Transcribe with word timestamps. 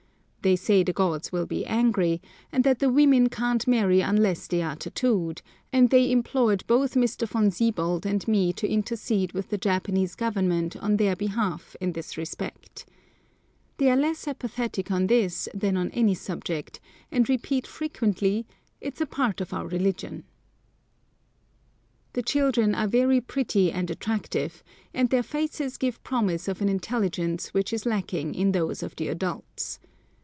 They 0.43 0.55
say 0.55 0.81
the 0.81 0.91
gods 0.91 1.31
will 1.31 1.45
be 1.45 1.67
angry, 1.67 2.19
and 2.51 2.63
that 2.63 2.79
the 2.79 2.89
women 2.89 3.29
can't 3.29 3.67
marry 3.67 4.01
unless 4.01 4.47
they 4.47 4.63
are 4.63 4.75
tattooed; 4.75 5.43
and 5.71 5.91
they 5.91 6.09
implored 6.11 6.65
both 6.65 6.95
Mr. 6.95 7.27
Von 7.27 7.51
Siebold 7.51 8.07
and 8.07 8.27
me 8.27 8.51
to 8.53 8.67
intercede 8.67 9.33
with 9.33 9.51
the 9.51 9.59
Japanese 9.59 10.15
Government 10.15 10.75
on 10.77 10.97
their 10.97 11.15
behalf 11.15 11.75
in 11.79 11.91
this 11.93 12.17
respect. 12.17 12.87
They 13.77 13.91
are 13.91 13.95
less 13.95 14.27
apathetic 14.27 14.89
on 14.89 15.05
this 15.05 15.47
than 15.53 15.77
on 15.77 15.91
any 15.91 16.15
subject, 16.15 16.79
and 17.11 17.29
repeat 17.29 17.67
frequently, 17.67 18.47
"It's 18.81 18.99
a 18.99 19.05
part 19.05 19.41
of 19.41 19.53
our 19.53 19.67
religion." 19.67 20.23
[Picture: 22.13 22.13
Tattooed 22.13 22.15
Female 22.15 22.15
Hand] 22.15 22.15
The 22.15 22.23
children 22.23 22.75
are 22.81 22.87
very 22.87 23.21
pretty 23.21 23.71
and 23.71 23.91
attractive, 23.91 24.63
and 24.91 25.11
their 25.11 25.21
faces 25.21 25.77
give 25.77 26.03
promise 26.03 26.47
of 26.47 26.61
an 26.61 26.67
intelligence 26.67 27.49
which 27.53 27.71
is 27.71 27.85
lacking 27.85 28.33
in 28.33 28.53
those 28.53 28.81
of 28.81 28.95
the 28.95 29.07
adults. 29.07 29.79